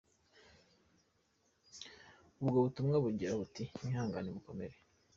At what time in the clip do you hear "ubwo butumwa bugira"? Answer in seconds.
2.41-3.33